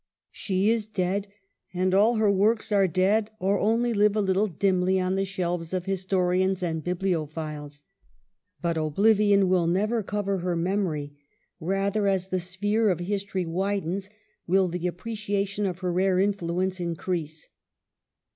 [0.31, 1.27] She is dead,
[1.75, 5.75] and all her works are dead, or only live a little dimly on the shelves
[5.75, 7.83] of histo rians and bibliophiles.
[8.63, 11.15] But oblivion will never cover her memory;
[11.59, 14.09] rather, as the sphere of history widens,
[14.47, 17.47] will the appreciation of her rare influence increase.